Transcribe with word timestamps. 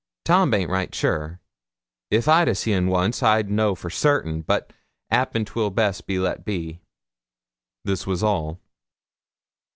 Tom 0.25 0.49
baint 0.49 0.67
right 0.71 0.95
shure; 0.95 1.39
if 2.09 2.27
I 2.27 2.51
seed 2.53 2.75
un 2.75 2.87
wons 2.87 3.21
i'd 3.21 3.51
no 3.51 3.75
for 3.75 3.91
sartin; 3.91 4.41
but 4.41 4.73
'appen,'twil 5.11 5.69
best 5.69 6.07
be 6.07 6.17
let 6.17 6.43
be.' 6.43 6.81
This 7.85 8.07
was 8.07 8.23
all. 8.23 8.59